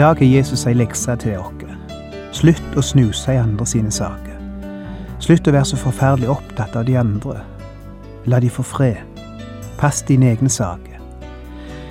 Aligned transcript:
Dag 0.00 0.22
er 0.22 0.26
Jesus 0.26 0.62
ei 0.64 0.72
lekse 0.72 1.12
til 1.20 1.34
oss. 1.36 1.72
Slutt 2.32 2.76
å 2.78 2.80
snuse 2.80 3.34
i 3.34 3.36
andre 3.36 3.66
sine 3.68 3.90
saker. 3.92 4.38
Slutt 5.20 5.50
å 5.50 5.52
være 5.52 5.68
så 5.68 5.76
forferdelig 5.76 6.30
opptatt 6.32 6.78
av 6.78 6.86
de 6.88 6.94
andre. 6.96 7.42
La 8.24 8.40
de 8.40 8.48
få 8.48 8.64
fred. 8.64 9.20
Pass 9.76 10.00
dine 10.08 10.30
egne 10.30 10.48
saker. 10.48 10.96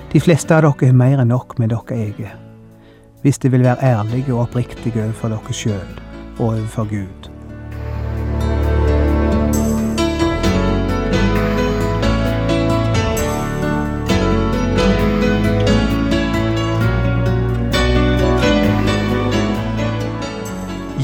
De 0.09 0.21
fleste 0.25 0.57
av 0.57 0.65
dere 0.65 0.89
har 0.89 0.97
mer 0.97 1.21
enn 1.21 1.29
nok 1.29 1.59
med 1.61 1.69
dere 1.69 1.99
eget. 2.07 2.33
Hvis 3.21 3.37
de 3.43 3.53
vil 3.53 3.67
være 3.67 3.93
ærlige 3.93 4.33
og 4.33 4.47
oppriktige 4.47 5.03
overfor 5.03 5.35
dere 5.35 5.53
sjøl 5.61 5.97
og 6.39 6.45
overfor 6.47 6.89
Gud. 6.89 7.18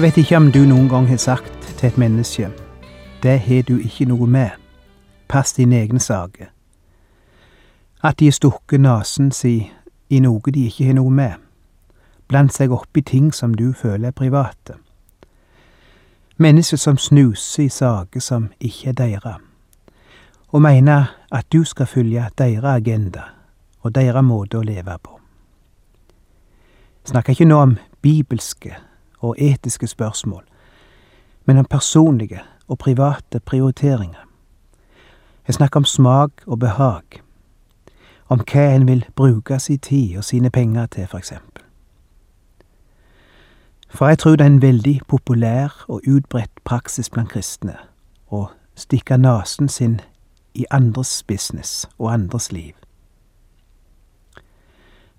Jeg 0.00 0.06
vet 0.06 0.16
ikke 0.16 0.36
om 0.36 0.46
du 0.52 0.62
noen 0.64 0.86
gang 0.88 1.08
har 1.08 1.18
sagt 1.20 1.66
til 1.76 1.90
et 1.90 1.98
menneske 2.00 2.46
det 3.22 3.34
har 3.40 3.66
du 3.68 3.74
ikke 3.76 4.06
noe 4.08 4.26
med, 4.26 4.48
pass 5.28 5.52
dine 5.52 5.76
egne 5.76 6.00
saker. 6.00 6.46
At 8.02 8.16
de 8.18 8.30
har 8.30 8.32
stukket 8.32 8.80
nesen 8.80 9.28
si 9.32 9.70
i 10.08 10.22
noe 10.24 10.40
de 10.56 10.64
ikke 10.70 10.88
har 10.88 10.96
noe 10.96 11.12
med, 11.12 11.36
blant 12.32 12.56
seg 12.56 12.72
opp 12.72 12.96
i 12.96 13.04
ting 13.04 13.28
som 13.34 13.52
du 13.52 13.74
føler 13.76 14.08
er 14.08 14.16
private. 14.16 14.80
Mennesker 16.36 16.80
som 16.80 16.96
snuser 16.96 17.68
i 17.68 17.68
saker 17.68 18.20
som 18.20 18.48
ikke 18.60 18.88
er 18.88 19.00
deres, 19.04 19.38
og 20.48 20.62
mener 20.62 21.12
at 21.30 21.52
du 21.52 21.64
skal 21.64 21.86
følge 21.86 22.24
deres 22.38 22.64
agenda 22.64 23.28
og 23.82 23.94
deres 23.94 24.24
måte 24.24 24.64
å 24.64 24.64
leve 24.64 24.98
på. 25.02 25.20
Jeg 27.04 27.12
snakker 27.12 27.36
ikke 27.36 27.52
nå 27.52 27.66
om 27.68 27.76
bibelske 28.00 28.80
og 29.20 29.36
etiske 29.38 29.86
spørsmål, 29.86 30.44
men 31.44 31.58
om 31.58 31.64
personlige 31.64 32.40
og 32.68 32.78
private 32.78 33.40
prioriteringer. 33.40 34.26
Jeg 35.46 35.54
snakker 35.54 35.80
om 35.80 35.84
smak 35.84 36.30
og 36.46 36.58
behag, 36.58 37.02
om 38.28 38.40
hva 38.52 38.74
en 38.74 38.86
vil 38.86 39.04
bruke 39.16 39.58
sin 39.58 39.78
tid 39.78 40.16
og 40.16 40.24
sine 40.24 40.50
penger 40.50 40.86
til, 40.86 41.06
for 41.06 41.18
eksempel. 41.18 41.62
For 43.90 44.08
jeg 44.08 44.18
tror 44.18 44.36
det 44.36 44.40
er 44.40 44.46
en 44.46 44.62
veldig 44.62 45.00
populær 45.08 45.84
og 45.88 46.02
utbredt 46.08 46.50
praksis 46.64 47.10
blant 47.10 47.28
kristne 47.28 47.74
å 48.30 48.46
stikke 48.78 49.18
nesen 49.18 49.68
sin 49.68 50.00
i 50.54 50.64
andres 50.70 51.22
business 51.26 51.88
og 51.98 52.12
andres 52.12 52.52
liv. 52.52 52.72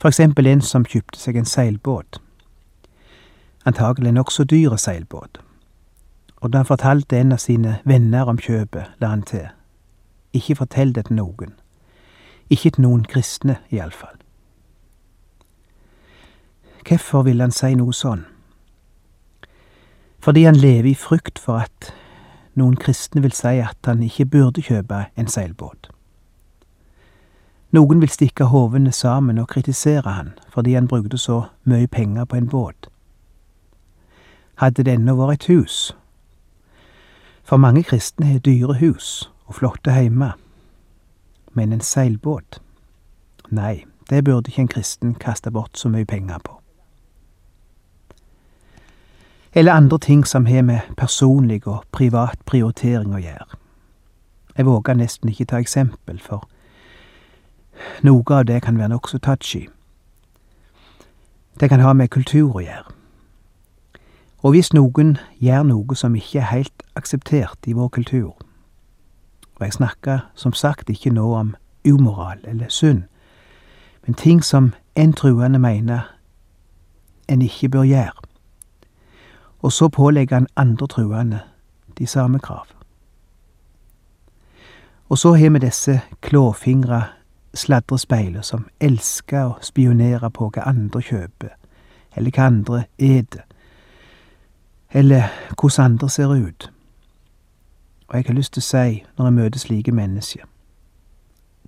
For 0.02 0.08
eksempel 0.08 0.48
en 0.48 0.62
som 0.62 0.86
kjøpte 0.86 1.20
seg 1.20 1.36
en 1.36 1.46
seilbåt 1.46 2.22
antagelig 3.66 4.12
nokså 4.12 4.44
dyr 4.44 4.76
seilbåt, 4.76 5.42
og 6.42 6.54
da 6.54 6.58
han 6.58 6.66
fortalte 6.66 7.20
en 7.20 7.32
av 7.32 7.38
sine 7.38 7.78
venner 7.86 8.30
om 8.30 8.40
kjøpet, 8.42 8.98
la 9.02 9.14
han 9.14 9.22
til, 9.22 9.48
ikke 10.34 10.56
fortell 10.56 10.96
det 10.96 11.06
til 11.06 11.20
noen, 11.20 11.54
ikke 12.50 12.70
til 12.70 12.88
noen 12.88 13.06
kristne 13.06 13.60
iallfall. 13.70 14.18
Hvorfor 16.88 17.22
ville 17.22 17.44
han 17.44 17.54
si 17.54 17.76
noe 17.78 17.94
sånn? 17.94 18.26
Fordi 20.22 20.44
han 20.44 20.58
lever 20.58 20.90
i 20.92 20.98
frykt 20.98 21.40
for 21.40 21.62
at 21.62 21.92
noen 22.58 22.76
kristne 22.76 23.22
vil 23.22 23.34
si 23.34 23.60
at 23.62 23.78
han 23.86 24.02
ikke 24.04 24.26
burde 24.26 24.62
kjøpe 24.66 25.06
en 25.16 25.30
seilbåt. 25.30 25.90
Noen 27.72 28.02
vil 28.02 28.12
stikke 28.12 28.50
hovene 28.52 28.92
sammen 28.92 29.40
og 29.40 29.48
kritisere 29.54 30.12
han 30.12 30.34
fordi 30.52 30.74
han 30.76 30.90
brukte 30.92 31.18
så 31.18 31.46
mye 31.64 31.88
penger 31.88 32.26
på 32.26 32.36
en 32.36 32.50
båt 32.52 32.91
hadde 34.62 34.84
det 34.86 34.94
ennå 34.94 35.16
vært 35.18 35.42
et 35.42 35.50
hus. 35.50 35.96
For 37.44 37.58
mange 37.58 37.84
kristne 37.84 38.26
har 38.30 38.40
dyre 38.46 38.78
hus 38.80 39.30
og 39.48 39.56
flotte 39.56 39.92
heime. 39.92 40.34
men 41.54 41.74
en 41.74 41.82
seilbåt, 41.82 42.62
nei, 43.50 43.84
det 44.10 44.24
burde 44.24 44.48
ikke 44.48 44.62
en 44.62 44.68
kristen 44.68 45.16
kaste 45.16 45.52
bort 45.52 45.78
så 45.78 45.90
mye 45.90 46.06
penger 46.06 46.38
på. 46.40 46.62
Eller 49.54 49.74
andre 49.74 50.00
ting 50.00 50.28
som 50.28 50.46
har 50.46 50.62
med 50.62 50.80
personlig 50.98 51.68
og 51.68 51.84
privat 51.92 52.40
prioritering 52.46 53.12
å 53.14 53.20
gjøre. 53.20 53.58
Jeg 54.58 54.66
våger 54.66 54.94
nesten 54.94 55.30
ikke 55.30 55.46
ta 55.46 55.60
eksempel, 55.60 56.20
for 56.20 56.48
noe 58.02 58.24
av 58.32 58.46
det 58.46 58.62
kan 58.64 58.80
være 58.80 58.94
nokså 58.96 59.20
touchy. 59.20 59.68
Det 61.60 61.70
kan 61.70 61.80
ha 61.80 61.94
med 61.94 62.10
kultur 62.10 62.56
å 62.56 62.64
gjøre. 62.64 63.01
Og 64.42 64.52
hvis 64.52 64.74
noen 64.74 65.18
gjør 65.38 65.64
noe 65.70 65.96
som 65.96 66.16
ikke 66.18 66.40
er 66.42 66.50
helt 66.50 66.84
akseptert 66.98 67.68
i 67.70 67.76
vår 67.78 67.92
kultur, 67.94 68.34
og 69.56 69.62
jeg 69.62 69.74
snakker 69.74 70.24
som 70.36 70.54
sagt 70.54 70.90
ikke 70.90 71.14
nå 71.14 71.28
om 71.38 71.56
umoral 71.86 72.40
eller 72.44 72.70
synd, 72.70 73.04
men 74.06 74.18
ting 74.18 74.44
som 74.44 74.74
en 74.96 75.14
truende 75.14 75.60
mener 75.60 76.10
en 77.28 77.42
ikke 77.42 77.70
bør 77.70 77.84
gjøre, 77.84 78.26
og 79.62 79.72
så 79.72 79.90
pålegger 79.90 80.36
han 80.36 80.48
andre 80.56 80.88
truende 80.88 81.40
de 81.98 82.08
samme 82.08 82.40
krav. 82.40 82.66
Og 85.10 85.18
så 85.18 85.36
har 85.36 85.50
vi 85.50 85.60
disse 85.60 86.02
klåfingra 86.22 87.02
sladrespeiler 87.54 88.42
som 88.42 88.66
elsker 88.80 89.46
å 89.46 89.58
spionere 89.62 90.32
på 90.32 90.50
hva 90.50 90.66
andre 90.66 91.02
kjøper, 91.02 91.54
eller 92.16 92.32
hva 92.32 92.48
andre 92.48 92.84
eter 92.98 93.46
eller 94.94 95.24
hvordan 95.60 95.92
andre 95.92 96.10
ser 96.10 96.30
ut. 96.30 96.72
Og 98.08 98.16
jeg 98.16 98.24
har 98.28 98.34
lyst 98.34 98.54
til 98.54 98.60
å 98.60 98.68
si, 98.68 99.04
når 99.18 99.26
jeg 99.26 99.34
møter 99.34 99.60
slike 99.60 99.92
mennesker, 99.92 100.44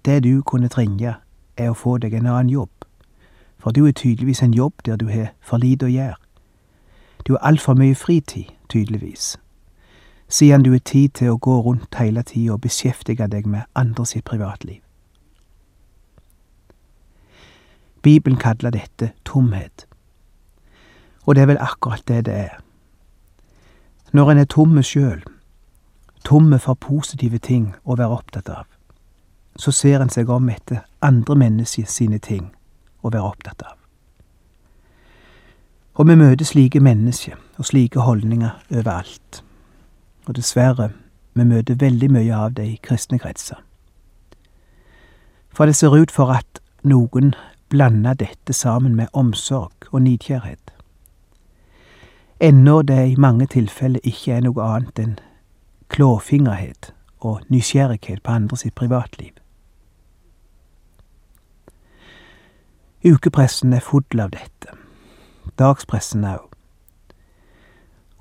det 0.05 0.23
du 0.23 0.41
kunne 0.41 0.67
trenge, 0.67 1.15
er 1.57 1.69
å 1.69 1.77
få 1.77 1.97
deg 1.97 2.13
en 2.13 2.27
annen 2.27 2.49
jobb, 2.49 2.71
for 3.59 3.71
du 3.71 3.85
er 3.87 3.91
tydeligvis 3.91 4.41
en 4.43 4.53
jobb 4.53 4.73
der 4.85 4.95
du 4.95 5.07
har 5.07 5.31
for 5.41 5.57
lite 5.57 5.85
å 5.85 5.93
gjøre. 5.93 6.17
Du 7.27 7.33
har 7.33 7.45
altfor 7.47 7.77
mye 7.79 7.95
fritid, 7.95 8.49
tydeligvis, 8.69 9.37
siden 10.27 10.63
du 10.63 10.71
har 10.71 10.83
tid 10.83 11.13
til 11.15 11.31
å 11.31 11.37
gå 11.37 11.61
rundt 11.61 11.95
hele 11.95 12.23
tida 12.23 12.57
og 12.57 12.61
beskjeftige 12.65 13.27
deg 13.31 13.47
med 13.47 13.69
andre 13.75 14.05
sitt 14.05 14.25
privatliv. 14.25 14.81
Bibelen 18.01 18.39
kaller 18.39 18.75
dette 18.75 19.13
tomhet, 19.25 19.87
og 21.23 21.35
det 21.35 21.41
er 21.41 21.53
vel 21.53 21.63
akkurat 21.63 22.03
det 22.07 22.25
det 22.25 22.33
er. 22.33 22.62
Når 24.13 24.31
en 24.31 24.37
er 24.37 24.45
tomme 24.45 24.83
sjøl, 24.83 25.23
tomme 26.25 26.59
for 26.59 26.77
positive 26.77 27.39
ting 27.41 27.71
å 27.81 27.95
være 27.97 28.13
opptatt 28.13 28.49
av, 28.49 28.67
så 29.57 29.71
ser 29.73 30.03
en 30.03 30.11
seg 30.13 30.29
om 30.29 30.49
etter 30.53 30.83
andre 31.01 31.35
mennesker 31.41 31.89
sine 31.89 32.19
ting 32.21 32.51
å 33.01 33.09
være 33.09 33.31
opptatt 33.31 33.63
av. 33.65 33.79
Og 35.97 36.07
vi 36.09 36.17
møter 36.17 36.45
slike 36.45 36.81
mennesker 36.81 37.39
og 37.57 37.65
slike 37.65 38.05
holdninger 38.05 38.53
overalt. 38.69 39.41
Og 40.25 40.37
dessverre, 40.37 40.91
vi 41.33 41.45
møter 41.49 41.81
veldig 41.81 42.11
mye 42.13 42.37
av 42.37 42.53
det 42.57 42.67
i 42.69 42.79
kristne 42.85 43.17
kretser. 43.17 43.57
For 45.49 45.65
det 45.65 45.75
ser 45.75 45.93
ut 45.93 46.13
for 46.13 46.33
at 46.33 46.61
noen 46.85 47.33
blander 47.69 48.13
dette 48.13 48.53
sammen 48.53 48.93
med 48.95 49.09
omsorg 49.13 49.89
og 49.89 50.05
nidkjærhet 50.05 50.72
ennå 52.43 52.81
det 52.81 53.07
i 53.07 53.15
mange 53.15 53.45
tilfeller 53.47 54.03
ikke 54.03 54.33
er 54.35 54.41
noe 54.43 54.65
annet 54.67 54.99
enn 54.99 55.15
klåfingerhet 55.93 56.91
og 57.23 57.45
nysgjerrighet 57.47 58.23
på 58.23 58.31
andre 58.31 58.57
sitt 58.59 58.75
privatliv. 58.75 59.31
Ukepressen 63.03 63.73
er 63.73 63.83
full 63.83 64.19
av 64.19 64.33
dette, 64.35 64.75
dagspressen 65.59 66.27
òg. 66.27 66.49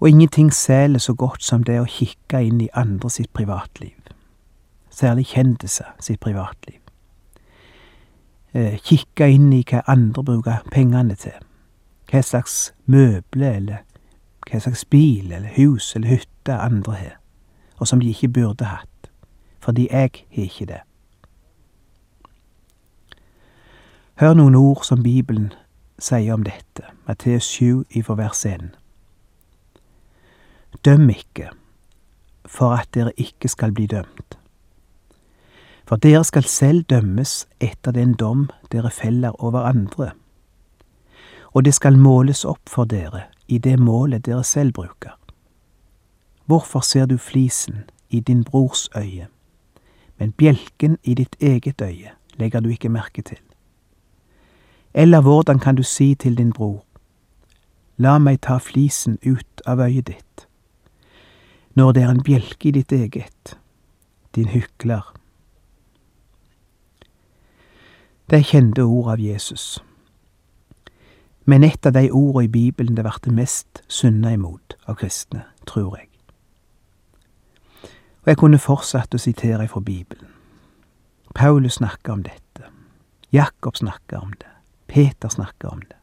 Og 0.02 0.08
ingenting 0.08 0.50
selger 0.54 0.98
så 0.98 1.14
godt 1.14 1.42
som 1.42 1.62
det 1.62 1.78
å 1.80 1.86
kikke 1.86 2.40
inn 2.42 2.60
i 2.62 2.70
andre 2.74 3.10
sitt 3.10 3.30
privatliv, 3.34 3.94
særlig 4.90 5.26
kjendiser 5.34 5.94
sitt 6.00 6.20
privatliv. 6.20 6.78
eh, 8.54 8.78
kikke 8.84 9.30
inn 9.32 9.52
i 9.52 9.64
hva 9.64 9.80
andre 9.86 10.24
bruker 10.24 10.62
pengene 10.70 11.14
til. 11.14 11.38
Hva 12.10 12.20
slags 12.22 12.74
møble 12.84 13.54
eller 13.56 13.78
hva 14.52 14.60
slags 14.60 14.84
bil 14.84 15.32
eller 15.32 15.54
hus 15.56 15.94
eller 15.96 16.08
hytte 16.12 16.56
andre 16.60 16.92
har, 16.92 17.14
og 17.80 17.88
som 17.88 18.00
de 18.00 18.10
ikke 18.12 18.28
burde 18.28 18.68
hatt, 18.68 19.08
fordi 19.60 19.88
jeg 19.90 20.10
har 20.12 20.44
ikke 20.44 20.66
det. 20.68 20.82
Hør 24.20 24.34
noen 24.36 24.54
ord 24.54 24.84
som 24.84 25.02
Bibelen 25.02 25.52
sier 25.98 26.34
om 26.34 26.44
dette, 26.44 26.84
Matteus 27.08 27.48
7 27.48 27.84
ifra 27.96 28.14
vers 28.20 28.44
1. 28.46 28.68
Døm 30.84 31.08
ikke, 31.10 31.48
for 32.44 32.76
at 32.76 32.92
dere 32.94 33.14
ikke 33.16 33.48
skal 33.48 33.72
bli 33.72 33.86
dømt. 33.86 34.36
For 35.88 35.96
dere 35.96 36.24
skal 36.24 36.44
selv 36.44 36.84
dømmes 36.92 37.46
etter 37.60 37.92
den 37.96 38.14
dom 38.14 38.50
dere 38.72 38.90
feller 38.90 39.32
over 39.40 39.64
andre, 39.64 40.12
og 41.52 41.64
det 41.64 41.74
skal 41.74 41.98
måles 41.98 42.44
opp 42.44 42.68
for 42.68 42.84
dere 42.84 43.26
i 43.52 43.58
det 43.58 43.80
målet 43.80 44.24
dere 44.26 44.44
selv 44.44 44.72
bruker. 44.72 45.12
Hvorfor 46.44 46.80
ser 46.80 47.06
du 47.06 47.18
flisen 47.18 47.84
i 48.10 48.20
din 48.20 48.44
brors 48.44 48.88
øye, 48.96 49.26
men 50.18 50.32
bjelken 50.32 50.98
i 51.02 51.14
ditt 51.14 51.36
eget 51.40 51.80
øye 51.80 52.10
legger 52.38 52.60
du 52.60 52.68
ikke 52.68 52.88
merke 52.88 53.22
til? 53.22 53.38
Eller 54.94 55.20
hvordan 55.20 55.58
kan 55.58 55.76
du 55.76 55.82
si 55.82 56.14
til 56.14 56.36
din 56.38 56.52
bror, 56.52 56.84
la 57.96 58.18
meg 58.18 58.40
ta 58.40 58.56
flisen 58.58 59.18
ut 59.26 59.62
av 59.66 59.80
øyet 59.80 60.06
ditt, 60.06 60.48
når 61.74 61.92
det 61.92 62.02
er 62.02 62.10
en 62.10 62.22
bjelke 62.24 62.68
i 62.68 62.72
ditt 62.72 62.92
eget, 62.92 63.58
din 64.34 64.48
hykler? 64.48 65.14
Er 68.32 68.40
kjente 68.40 68.80
ord 68.82 69.10
av 69.12 69.20
Jesus 69.20 69.82
men 71.44 71.64
et 71.64 71.86
av 71.86 71.92
de 71.92 72.10
ordene 72.10 72.44
i 72.44 72.48
Bibelen 72.48 72.96
det 72.96 73.04
blir 73.04 73.34
mest 73.34 73.82
sunna 73.88 74.32
imot 74.32 74.76
av 74.86 74.94
kristne, 74.94 75.42
tror 75.66 75.96
jeg. 75.96 76.08
Og 78.22 78.30
jeg 78.30 78.38
kunne 78.38 78.58
fortsatt 78.58 79.14
å 79.14 79.18
sitere 79.18 79.66
fra 79.68 79.80
Bibelen. 79.80 80.30
Paulus 81.34 81.80
snakker 81.80 82.12
om 82.12 82.22
dette. 82.22 82.68
Jakob 83.32 83.76
snakker 83.76 84.22
om 84.22 84.30
det. 84.38 84.50
Peter 84.86 85.28
snakker 85.28 85.68
om 85.68 85.80
det. 85.80 85.96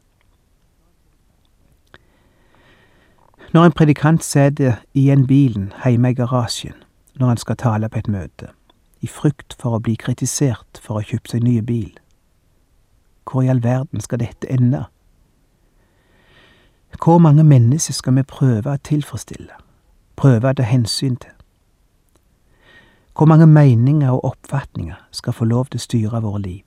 Når 3.52 3.64
en 3.64 3.72
predikant 3.72 4.24
sitter 4.24 4.76
igjen 4.94 5.26
bilen 5.26 5.72
hjemme 5.84 6.12
i 6.12 6.14
garasjen 6.14 6.76
når 7.18 7.26
han 7.26 7.40
skal 7.40 7.56
tale 7.56 7.88
på 7.88 7.98
et 7.98 8.08
møte, 8.08 8.50
i 9.00 9.08
frykt 9.08 9.56
for 9.58 9.76
å 9.76 9.82
bli 9.82 9.96
kritisert 9.96 10.78
for 10.82 10.94
å 10.94 11.00
ha 11.00 11.08
kjøpt 11.08 11.32
seg 11.32 11.44
ny 11.44 11.56
bil, 11.64 11.92
hvor 13.24 13.44
i 13.44 13.50
all 13.50 13.62
verden 13.62 14.00
skal 14.00 14.20
dette 14.22 14.48
ende? 14.50 14.84
Hvor 16.98 17.18
mange 17.18 17.44
mennesker 17.44 17.94
skal 17.94 18.16
vi 18.16 18.22
prøve 18.22 18.72
å 18.72 18.80
tilfredsstille, 18.84 19.52
prøve 20.16 20.50
å 20.50 20.56
ta 20.56 20.62
hensyn 20.62 21.16
til? 21.16 21.32
Hvor 23.16 23.26
mange 23.26 23.46
meninger 23.46 24.10
og 24.10 24.24
oppfatninger 24.24 24.96
skal 25.10 25.32
få 25.32 25.44
lov 25.44 25.70
til 25.70 25.78
å 25.80 25.86
styre 25.86 26.20
våre 26.24 26.40
liv? 26.40 26.64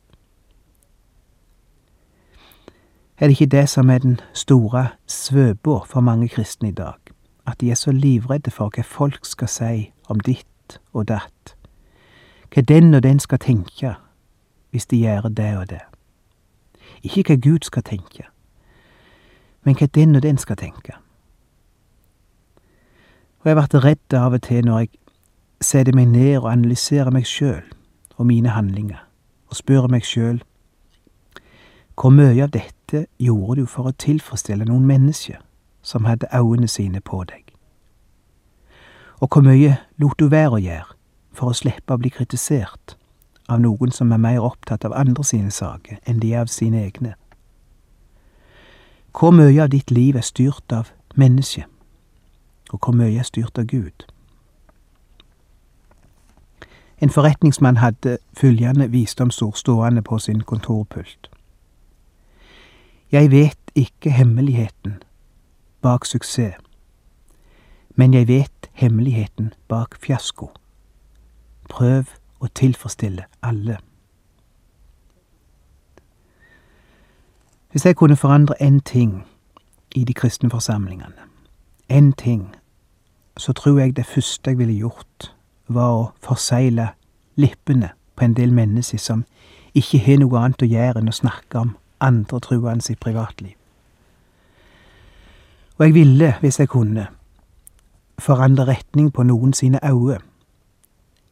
Er 3.18 3.28
det 3.28 3.32
ikke 3.32 3.58
det 3.58 3.70
som 3.70 3.90
er 3.90 3.98
den 3.98 4.20
store 4.34 4.88
svøba 5.08 5.80
for 5.86 6.02
mange 6.02 6.28
kristne 6.28 6.70
i 6.70 6.76
dag, 6.76 6.98
at 7.48 7.62
de 7.62 7.72
er 7.72 7.76
så 7.76 7.92
livredde 7.92 8.52
for 8.52 8.70
hva 8.74 8.84
folk 8.84 9.26
skal 9.26 9.48
si 9.48 9.92
om 10.10 10.20
ditt 10.20 10.80
og 10.94 11.08
datt, 11.08 11.56
hva 12.54 12.62
den 12.62 12.94
og 12.94 13.04
den 13.04 13.20
skal 13.20 13.40
tenke 13.40 13.96
hvis 14.72 14.86
de 14.86 14.98
gjør 14.98 15.30
det 15.30 15.58
og 15.58 15.70
det, 15.70 15.82
ikke 17.04 17.24
hva 17.28 17.36
Gud 17.50 17.66
skal 17.70 17.84
tenke, 17.84 18.26
men 19.64 19.76
hva 19.80 19.88
den 19.88 20.16
og 20.16 20.24
den 20.24 20.38
skal 20.38 20.60
tenke. 20.60 20.96
Og 23.44 23.50
jeg 23.50 23.56
blir 23.60 23.84
redd 23.84 24.16
av 24.16 24.34
og 24.34 24.42
til 24.42 24.66
når 24.66 24.80
jeg 24.80 24.90
setter 25.62 25.96
meg 25.96 26.08
ned 26.12 26.38
og 26.38 26.52
analyserer 26.52 27.12
meg 27.12 27.28
sjøl 27.28 27.64
og 28.16 28.28
mine 28.28 28.54
handlinger, 28.56 29.00
og 29.50 29.60
spør 29.60 29.88
meg 29.92 30.06
sjøl 30.08 30.42
hvor 32.00 32.10
mye 32.10 32.42
av 32.42 32.50
dette 32.56 33.06
gjorde 33.22 33.62
du 33.62 33.68
for 33.70 33.90
å 33.90 33.98
tilfredsstille 34.02 34.66
noen 34.66 34.86
mennesker 34.90 35.38
som 35.86 36.08
hadde 36.10 36.32
øynene 36.34 36.68
sine 36.68 37.02
på 37.06 37.22
deg? 37.30 37.44
Og 39.22 39.30
hvor 39.30 39.46
mye 39.46 39.76
lot 40.02 40.18
du 40.20 40.26
være 40.32 40.58
å 40.58 40.64
gjøre 40.64 40.96
for 41.38 41.52
å 41.52 41.58
slippe 41.58 41.94
å 41.94 42.02
bli 42.02 42.10
kritisert 42.14 42.96
av 43.52 43.62
noen 43.62 43.94
som 43.94 44.12
er 44.12 44.22
mer 44.24 44.42
opptatt 44.42 44.88
av 44.88 44.96
andre 44.98 45.26
sine 45.28 45.52
saker 45.54 46.00
enn 46.10 46.24
de 46.24 46.34
er 46.34 46.48
av 46.48 46.52
sine 46.52 46.82
egne? 46.82 47.14
Hvor 49.20 49.32
mye 49.32 49.62
av 49.62 49.70
ditt 49.70 49.92
liv 49.92 50.16
er 50.16 50.26
styrt 50.26 50.72
av 50.74 50.90
mennesket, 51.16 51.66
og 52.72 52.80
hvor 52.80 52.96
mye 52.98 53.20
er 53.20 53.28
styrt 53.28 53.60
av 53.62 53.70
Gud? 53.70 54.08
En 56.98 57.10
forretningsmann 57.10 57.78
hadde 57.78 58.18
følgende 58.34 58.90
visdomsord 58.92 59.54
stående 59.56 60.02
på 60.02 60.20
sin 60.20 60.42
kontorpult. 60.42 61.30
Jeg 63.12 63.32
vet 63.32 63.72
ikke 63.76 64.10
hemmeligheten 64.10 65.04
bak 65.82 66.06
suksess, 66.06 66.56
men 67.96 68.14
jeg 68.14 68.28
vet 68.28 68.70
hemmeligheten 68.74 69.54
bak 69.68 69.98
fiasko. 70.02 70.50
Prøv 71.70 72.10
å 72.40 72.48
tilfredsstille 72.48 73.26
alle. 73.44 73.78
Hvis 77.74 77.86
jeg 77.86 77.96
kunne 77.96 78.16
forandre 78.16 78.62
én 78.62 78.80
ting 78.86 79.28
i 79.96 80.04
de 80.04 80.14
kristne 80.14 80.50
forsamlingene, 80.50 81.26
én 81.94 82.12
ting, 82.18 82.56
så 83.38 83.54
tror 83.54 83.80
jeg 83.80 83.96
det 83.96 84.06
første 84.06 84.50
jeg 84.50 84.58
ville 84.58 84.74
gjort, 84.74 85.36
var 85.68 85.90
å 85.90 86.12
forsegle 86.22 86.88
lippene 87.36 87.90
på 88.16 88.28
en 88.28 88.38
del 88.38 88.54
mennesker 88.54 89.02
som 89.02 89.26
ikke 89.74 90.04
har 90.06 90.22
noe 90.22 90.38
annet 90.38 90.62
å 90.62 90.70
gjøre 90.70 91.02
enn 91.02 91.10
å 91.10 91.18
snakke 91.18 91.66
om 91.66 91.74
andre 91.98 92.44
truende 92.46 92.86
sitt 92.86 93.02
privatliv. 93.02 93.58
Og 95.80 95.86
jeg 95.88 95.94
ville, 95.98 96.36
hvis 96.46 96.60
jeg 96.60 96.70
kunne, 96.70 97.08
forandre 98.20 98.70
retning 98.70 99.10
på 99.10 99.26
noen 99.26 99.54
sine 99.54 99.82
øyne, 99.82 100.22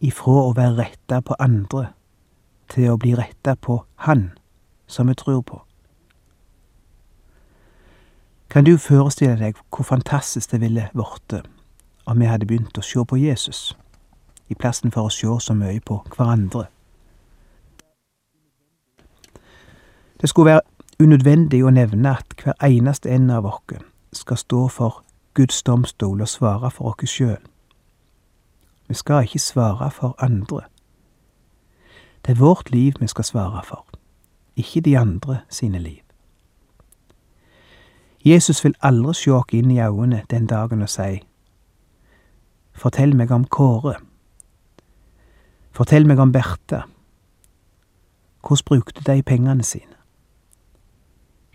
ifra 0.01 0.41
å 0.50 0.53
være 0.57 0.88
retta 0.88 1.21
på 1.21 1.38
andre 1.38 1.91
til 2.74 2.89
å 2.89 2.98
bli 2.98 3.13
retta 3.13 3.53
på 3.53 3.83
Han 4.10 4.31
som 4.88 5.07
vi 5.07 5.13
tror 5.13 5.41
på. 5.45 5.62
Kan 8.51 8.65
du 8.65 8.77
forestille 8.77 9.38
deg 9.39 9.55
hvor 9.72 9.86
fantastisk 9.88 10.51
det 10.51 10.58
ville 10.60 10.89
blitt 10.91 11.36
om 12.05 12.20
vi 12.20 12.27
hadde 12.27 12.46
begynt 12.46 12.75
å 12.77 12.84
se 12.84 13.00
på 13.08 13.15
Jesus, 13.15 13.77
i 14.51 14.58
plassen 14.60 14.91
for 14.91 15.08
å 15.08 15.13
se 15.13 15.38
så 15.39 15.55
mye 15.55 15.79
på 15.79 16.01
hverandre? 16.12 16.65
Det 20.20 20.29
skulle 20.29 20.51
være 20.51 21.00
unødvendig 21.00 21.63
å 21.63 21.72
nevne 21.72 22.12
at 22.12 22.36
hver 22.43 22.60
eneste 22.67 23.10
en 23.15 23.31
av 23.31 23.48
oss 23.48 23.79
skal 24.20 24.38
stå 24.43 24.67
for 24.67 25.00
Guds 25.34 25.63
domstol 25.63 26.20
og 26.20 26.27
svare 26.27 26.75
for 26.75 26.91
oss 26.91 27.15
sjøl. 27.15 27.39
Vi 28.91 29.00
skal 29.00 29.24
ikke 29.24 29.39
svare 29.39 29.91
for 29.96 30.15
andre. 30.20 30.67
Det 32.25 32.36
er 32.36 32.43
vårt 32.43 32.75
liv 32.75 33.00
vi 33.00 33.08
skal 33.08 33.24
svare 33.24 33.63
for, 33.63 33.86
ikke 34.60 34.81
de 34.81 34.98
andre 34.98 35.39
sine 35.50 35.79
liv. 35.79 36.10
Jesus 38.25 38.63
vil 38.63 38.75
aldri 38.81 39.13
se 39.13 39.31
oss 39.33 39.53
inn 39.57 39.71
i 39.71 39.79
øynene 39.81 40.23
den 40.29 40.47
dagen 40.47 40.81
og 40.81 40.89
si, 40.89 41.21
Fortell 42.73 43.15
meg 43.15 43.31
om 43.31 43.43
Kåre. 43.45 43.95
Fortell 45.71 46.07
meg 46.07 46.19
om 46.19 46.31
Bertha. 46.31 46.85
Hvordan 48.41 48.65
brukte 48.65 49.03
de 49.05 49.23
pengene 49.23 49.63
sine? 49.63 49.97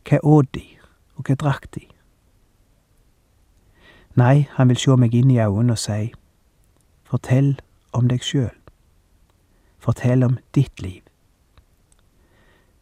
Hva 0.06 0.20
åt 0.23 0.52
de, 0.54 0.64
og 1.16 1.26
hva 1.26 1.35
drakk 1.35 1.66
de? 1.75 1.87
Nei, 4.14 4.46
han 4.54 4.68
vil 4.68 4.78
se 4.78 4.96
meg 4.96 5.14
inn 5.14 5.30
i 5.30 5.40
øynene 5.42 5.75
og 5.75 5.82
si, 5.82 6.12
Fortell 7.06 7.56
om 7.92 8.08
deg 8.11 8.23
sjøl. 8.23 8.54
Fortell 9.78 10.23
om 10.26 10.38
ditt 10.54 10.82
liv. 10.82 11.02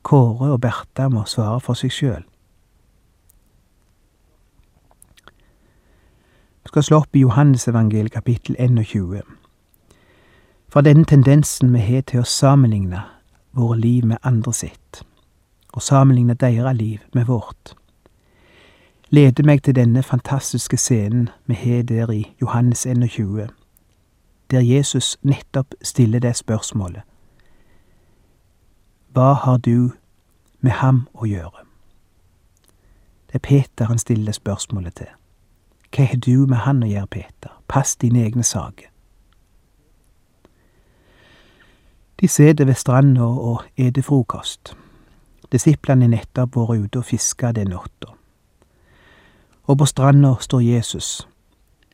Kåre 0.02 0.52
og 0.52 0.60
Bertha 0.60 1.08
må 1.08 1.24
svare 1.28 1.60
for 1.60 1.76
seg 1.76 1.92
sjøl. 1.92 2.24
Skal 6.68 6.83
slå 6.83 6.97
opp 6.97 7.16
i 7.16 7.21
Johannesevangeliet 7.21 8.12
kapittel 8.12 8.56
21. 8.59 9.23
Fra 10.68 10.80
denne 10.80 11.04
tendensen 11.04 11.73
vi 11.73 11.78
har 11.78 12.02
til 12.02 12.23
å 12.23 12.28
sammenligne 12.28 13.04
våre 13.54 13.78
liv 13.78 14.06
med 14.06 14.18
andre 14.23 14.52
sitt, 14.52 15.02
og 15.73 15.83
sammenligne 15.83 16.35
deres 16.35 16.76
liv 16.76 17.00
med 17.14 17.26
vårt, 17.26 17.75
leder 19.11 19.44
meg 19.44 19.62
til 19.62 19.76
denne 19.76 20.02
fantastiske 20.02 20.76
scenen 20.76 21.28
vi 21.47 21.54
har 21.54 21.83
der 21.83 22.11
i 22.11 22.25
Johannes 22.40 22.87
21, 22.87 23.50
der 24.50 24.61
Jesus 24.61 25.16
nettopp 25.23 25.75
stiller 25.83 26.18
det 26.18 26.37
spørsmålet. 26.37 27.02
Hva 29.14 29.33
har 29.35 29.59
du 29.59 29.92
med 30.61 30.73
ham 30.80 31.04
å 31.14 31.26
gjøre? 31.26 31.62
Det 33.30 33.38
er 33.38 33.47
Peter 33.47 33.85
han 33.85 33.99
stiller 33.99 34.33
spørsmålet 34.33 34.94
til. 34.94 35.12
Hva 35.94 36.08
har 36.10 36.16
du 36.16 36.46
med 36.50 36.64
han 36.64 36.82
å 36.82 36.88
gjøre, 36.90 37.06
Peter? 37.06 37.50
Pass 37.70 37.94
dine 37.96 38.24
egne 38.26 38.42
saker. 38.42 38.88
De 42.20 42.28
sitter 42.28 42.66
ved 42.66 42.78
stranda 42.78 43.26
og 43.26 43.62
eter 43.76 44.02
frokost. 44.02 44.74
Disiplene 45.52 46.08
er 46.08 46.16
nettopp 46.16 46.56
vært 46.56 46.82
ute 46.82 46.98
og 46.98 47.06
fiska 47.06 47.52
den 47.54 47.70
natta. 47.70 48.14
Og 49.70 49.78
på 49.78 49.86
stranda 49.86 50.34
står 50.40 50.64
Jesus, 50.66 51.28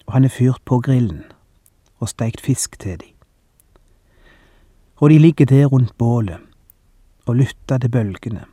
og 0.06 0.14
han 0.16 0.24
er 0.24 0.32
fyrt 0.32 0.62
på 0.64 0.80
grillen 0.80 1.26
og 2.00 2.08
steikt 2.08 2.40
fisk 2.40 2.78
til 2.80 2.96
dem. 3.02 3.12
Og 4.96 5.10
de 5.10 5.18
ligger 5.18 5.46
der 5.46 5.66
rundt 5.66 5.92
bålet 5.98 6.40
og 7.26 7.36
lytter 7.36 7.78
til 7.78 7.90
bølgene. 7.90 8.44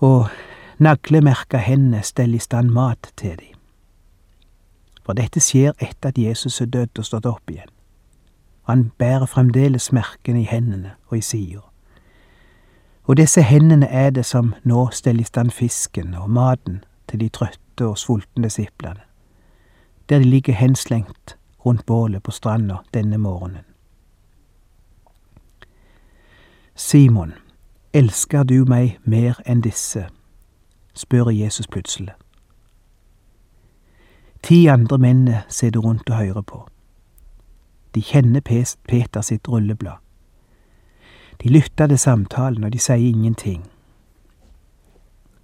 Og 0.00 0.28
naglemerka 0.82 1.58
hendene 1.58 2.02
stell 2.02 2.34
i 2.34 2.38
stand 2.38 2.70
mat 2.70 3.12
til 3.16 3.36
dem. 3.38 3.58
For 5.02 5.18
dette 5.18 5.40
skjer 5.42 5.74
etter 5.82 6.12
at 6.12 6.18
Jesus 6.18 6.60
er 6.60 6.70
dødd 6.70 6.98
og 6.98 7.06
stått 7.06 7.26
opp 7.26 7.50
igjen. 7.50 7.70
Han 8.70 8.90
bærer 8.98 9.26
fremdeles 9.26 9.90
merkene 9.92 10.42
i 10.42 10.46
hendene 10.46 10.94
og 11.08 11.18
i 11.18 11.20
sida. 11.20 11.60
Og 13.04 13.16
disse 13.16 13.42
hendene 13.42 13.86
er 13.86 14.10
det 14.10 14.24
som 14.26 14.54
nå 14.62 14.88
steller 14.94 15.26
i 15.26 15.26
stand 15.26 15.50
fisken 15.50 16.14
og 16.14 16.30
maten 16.30 16.84
til 17.10 17.20
de 17.20 17.28
trøtte 17.28 17.86
og 17.86 17.98
sultne 17.98 18.46
disiplene, 18.46 19.02
der 20.08 20.18
de 20.18 20.24
ligger 20.24 20.52
henslengt 20.52 21.36
rundt 21.66 21.86
bålet 21.86 22.22
på 22.22 22.30
stranda 22.30 22.76
denne 22.94 23.18
morgenen. 23.18 23.64
Simon, 26.74 27.34
elsker 27.92 28.42
du 28.42 28.64
meg 28.64 28.98
mer 29.04 29.42
enn 29.46 29.60
disse? 29.60 30.06
Spør 30.94 31.30
Jesus 31.30 31.66
plutselig. 31.66 32.12
Ti 34.42 34.66
andre 34.66 34.98
menn 34.98 35.28
sitter 35.48 35.80
rundt 35.80 36.10
og 36.10 36.16
hører 36.16 36.40
på. 36.42 36.68
De 37.94 38.02
kjenner 38.02 38.40
Peter 38.88 39.20
sitt 39.20 39.48
rulleblad. 39.48 39.96
De 41.42 41.48
lytter 41.48 41.86
til 41.86 41.98
samtalen, 41.98 42.64
og 42.64 42.72
de 42.72 42.78
sier 42.78 42.96
ingenting. 42.96 43.66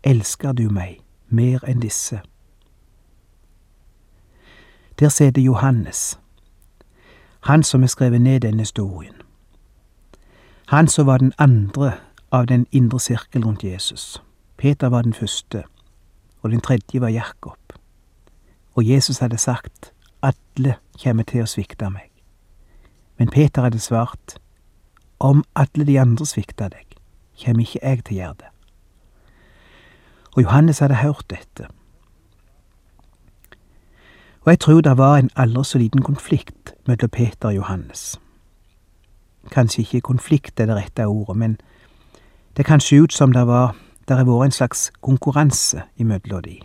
Elsker 0.04 0.52
du 0.52 0.68
meg 0.70 0.98
mer 1.28 1.64
enn 1.68 1.80
disse? 1.82 2.20
Der 4.98 5.08
sitter 5.08 5.42
Johannes, 5.42 6.18
han 7.40 7.62
som 7.62 7.82
har 7.82 7.88
skrevet 7.88 8.20
ned 8.20 8.40
denne 8.40 8.58
historien. 8.58 9.14
Han 10.68 10.88
som 10.88 11.06
var 11.06 11.18
den 11.18 11.32
andre 11.38 11.92
av 12.32 12.46
den 12.46 12.66
indre 12.72 13.00
sirkel 13.00 13.44
rundt 13.44 13.64
Jesus. 13.64 14.22
Peter 14.58 14.88
var 14.88 15.02
den 15.02 15.14
første, 15.14 15.64
og 16.42 16.50
den 16.50 16.60
tredje 16.60 17.00
var 17.00 17.08
Jakob. 17.08 17.58
Og 18.74 18.88
Jesus 18.88 19.18
hadde 19.18 19.38
sagt, 19.38 19.92
alle 20.22 20.74
kommer 21.02 21.22
til 21.22 21.44
å 21.44 21.46
svikte 21.46 21.90
meg. 21.90 22.10
Men 23.18 23.30
Peter 23.30 23.62
hadde 23.62 23.78
svart, 23.78 24.38
om 25.18 25.44
alle 25.54 25.86
de 25.86 25.98
andre 26.00 26.26
svikter 26.26 26.70
deg, 26.74 26.98
kommer 27.38 27.62
ikke 27.62 27.82
jeg 27.82 28.04
til 28.04 28.16
å 28.16 28.18
gjøre 28.18 28.38
det. 28.42 28.52
Og 30.36 30.42
Johannes 30.42 30.82
hadde 30.82 31.02
hørt 31.02 31.26
dette. 31.30 31.70
Og 34.42 34.50
jeg 34.50 34.60
tror 34.60 34.80
det 34.80 34.98
var 34.98 35.18
en 35.18 35.30
aldri 35.36 35.64
så 35.64 35.78
liten 35.78 36.02
konflikt 36.02 36.74
mellom 36.86 37.10
Peter 37.10 37.48
og 37.48 37.54
Johannes. 37.54 38.18
Kanskje 39.50 39.82
ikke 39.82 40.00
konflikt 40.00 40.60
er 40.60 40.66
det 40.66 40.76
rette 40.76 41.06
ordet, 41.06 41.36
men 41.36 41.60
det 42.56 42.66
kan 42.66 42.80
se 42.80 42.98
ut 43.02 43.12
som 43.12 43.32
det 43.32 43.46
var 43.46 43.76
der 44.08 44.16
har 44.16 44.24
vært 44.24 44.48
en 44.48 44.56
slags 44.56 44.90
konkurranse 45.04 45.82
imellom 45.96 46.42
de, 46.42 46.58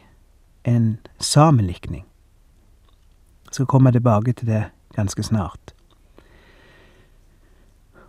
en 0.63 0.97
sammenlikning. 1.19 2.05
Jeg 3.45 3.59
skal 3.59 3.65
komme 3.65 3.91
tilbake 3.91 4.33
til 4.33 4.47
det 4.47 4.63
ganske 4.95 5.23
snart. 5.23 5.73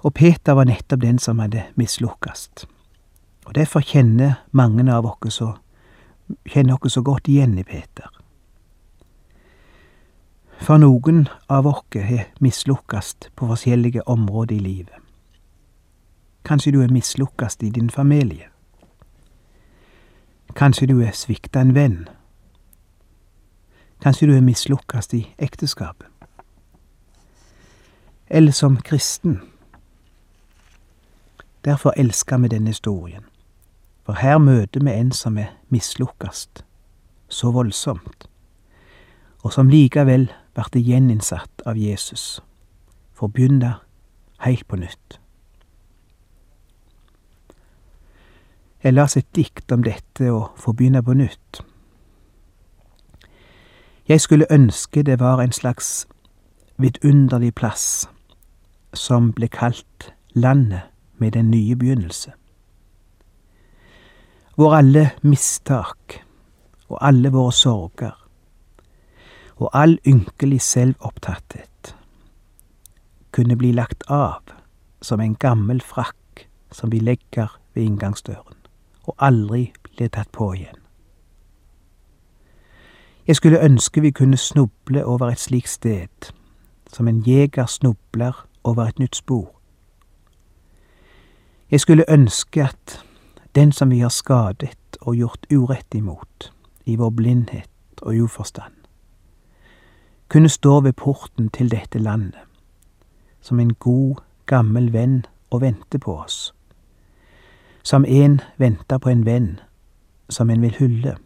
Og 0.04 0.14
Peter 0.14 0.52
var 0.52 0.64
nettopp 0.64 1.00
den 1.00 1.18
som 1.18 1.38
hadde 1.38 1.64
mislukkast. 1.74 2.66
Og 3.44 3.54
derfor 3.54 3.80
kjenner 3.80 4.44
mange 4.52 4.84
av 4.92 5.06
oss 5.06 5.34
så, 5.40 5.54
kjenner 6.46 6.78
oss 6.80 6.92
så 6.92 7.02
godt 7.02 7.28
igjen 7.28 7.58
i 7.58 7.64
Peter. 7.64 8.08
For 10.60 10.78
noen 10.78 11.26
av 11.48 11.66
oss 11.66 11.84
har 11.94 12.28
mislukkast 12.40 13.30
på 13.36 13.48
forskjellige 13.48 14.08
områder 14.08 14.56
i 14.56 14.58
livet. 14.58 15.00
Kanskje 16.44 16.72
du 16.72 16.82
er 16.82 16.92
mislukkast 16.92 17.62
i 17.62 17.70
din 17.70 17.90
familie. 17.90 18.53
Kanskje 20.54 20.86
du 20.86 21.00
er 21.02 21.10
svikta 21.10 21.60
en 21.60 21.74
venn. 21.74 22.08
Kanskje 24.02 24.28
du 24.30 24.36
er 24.36 24.40
mislukkast 24.40 25.14
i 25.14 25.24
ekteskapet. 25.38 26.06
Eller 28.26 28.52
som 28.52 28.76
kristen 28.76 29.40
Derfor 31.64 31.92
elsker 31.96 32.38
vi 32.38 32.48
denne 32.48 32.66
historien, 32.66 33.24
for 34.04 34.12
her 34.12 34.38
møter 34.38 34.84
vi 34.84 34.92
en 34.92 35.12
som 35.12 35.38
er 35.38 35.56
mislukkast, 35.68 36.64
så 37.28 37.50
voldsomt, 37.50 38.28
og 39.42 39.52
som 39.52 39.68
likevel 39.68 40.28
ble 40.54 40.82
gjeninnsatt 40.82 41.64
av 41.66 41.80
Jesus, 41.80 42.42
for 43.12 43.32
heilt 44.44 44.68
på 44.68 44.76
nytt. 44.76 45.23
Jeg 48.84 48.92
las 48.92 49.16
et 49.16 49.28
dikt 49.36 49.72
om 49.72 49.82
dette 49.82 50.26
å 50.28 50.50
få 50.60 50.74
begynne 50.76 51.00
på 51.02 51.14
nytt. 51.16 51.62
Jeg 54.08 54.20
skulle 54.20 54.50
ønske 54.52 55.02
det 55.02 55.16
var 55.20 55.40
en 55.40 55.52
slags 55.56 56.06
vidunderlig 56.76 57.54
plass 57.56 58.08
som 58.92 59.30
ble 59.32 59.48
kalt 59.48 60.10
landet 60.34 60.90
med 61.16 61.32
den 61.32 61.50
nye 61.50 61.76
begynnelse. 61.76 62.34
Hvor 64.54 64.76
alle 64.76 65.10
mistak 65.22 66.20
og 66.88 66.98
alle 67.00 67.32
våre 67.32 67.52
sorger 67.52 68.20
og 69.56 69.70
all 69.72 69.96
ynkelig 70.06 70.60
selvopptatthet 70.60 71.94
kunne 73.32 73.56
bli 73.56 73.72
lagt 73.72 74.04
av 74.12 74.52
som 75.02 75.20
en 75.20 75.34
gammel 75.40 75.80
frakk 75.80 76.44
som 76.74 76.92
vi 76.92 77.00
legger 77.00 77.48
ved 77.74 77.82
inngangsdøren, 77.86 78.63
og 79.04 79.14
aldri 79.18 79.72
ble 79.82 80.08
tatt 80.08 80.32
på 80.32 80.52
igjen. 80.54 80.80
Jeg 83.26 83.36
skulle 83.36 83.64
ønske 83.64 84.00
vi 84.00 84.10
kunne 84.10 84.36
snuble 84.36 85.04
over 85.04 85.30
et 85.32 85.40
slikt 85.40 85.68
sted, 85.68 86.32
som 86.92 87.08
en 87.08 87.22
jeger 87.26 87.66
snubler 87.66 88.46
over 88.64 88.84
et 88.84 88.98
nytt 88.98 89.16
spor. 89.16 89.54
Jeg 91.70 91.80
skulle 91.80 92.04
ønske 92.08 92.64
at 92.64 93.04
den 93.54 93.72
som 93.72 93.90
vi 93.90 93.98
har 93.98 94.08
skadet 94.08 94.96
og 95.00 95.16
gjort 95.16 95.46
urett 95.52 95.94
imot, 95.94 96.52
i 96.84 96.96
vår 96.96 97.10
blindhet 97.10 98.02
og 98.02 98.14
uforstand, 98.14 98.74
kunne 100.28 100.48
stå 100.48 100.80
ved 100.80 100.92
porten 100.92 101.48
til 101.48 101.70
dette 101.70 101.98
landet, 101.98 102.40
som 103.40 103.60
en 103.60 103.74
god, 103.74 104.16
gammel 104.46 104.92
venn 104.92 105.24
og 105.50 105.60
vente 105.60 105.98
på 105.98 106.18
oss, 106.18 106.54
som 107.84 108.04
en 108.04 108.40
venter 108.58 108.98
på 108.98 109.08
en 109.08 109.26
venn 109.26 109.60
som 110.28 110.50
en 110.50 110.62
vil 110.62 110.74
hylle. 110.78 111.16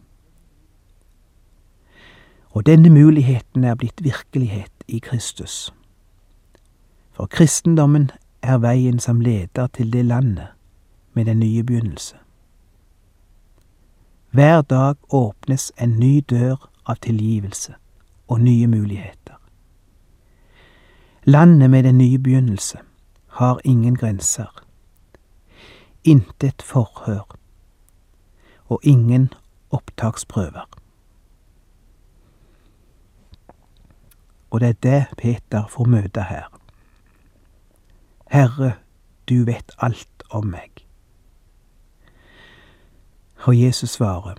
Og 2.51 2.65
denne 2.65 2.89
muligheten 2.89 3.63
er 3.63 3.75
blitt 3.75 4.03
virkelighet 4.03 4.83
i 4.87 4.99
Kristus. 4.99 5.73
For 7.11 7.25
kristendommen 7.25 8.11
er 8.41 8.57
veien 8.57 8.99
som 8.99 9.21
leder 9.21 9.67
til 9.67 9.93
det 9.93 10.05
landet 10.05 10.47
med 11.13 11.25
den 11.25 11.39
nye 11.39 11.63
begynnelse. 11.63 12.15
Hver 14.31 14.61
dag 14.61 14.95
åpnes 15.09 15.71
en 15.81 15.89
ny 15.99 16.23
dør 16.29 16.69
av 16.85 16.95
tilgivelse 17.01 17.73
og 18.27 18.41
nye 18.41 18.67
muligheter. 18.67 19.35
Landet 21.23 21.69
med 21.69 21.83
den 21.83 21.97
nye 21.97 22.19
begynnelse 22.19 22.77
har 23.27 23.59
ingen 23.63 23.95
grenser, 23.95 24.63
intet 26.03 26.61
forhør 26.61 27.37
og 28.69 28.79
ingen 28.83 29.33
opptaksprøver. 29.69 30.65
Og 34.49 34.59
det 34.59 34.69
er 34.69 34.73
det 34.73 35.05
Peter 35.17 35.67
får 35.67 35.85
møte 35.85 36.23
her. 36.23 36.59
Herre, 38.31 38.73
du 39.29 39.45
vet 39.45 39.71
alt 39.77 40.23
om 40.29 40.45
meg. 40.45 40.85
Og 43.45 43.61
Jesus 43.61 43.89
svarer, 43.89 44.35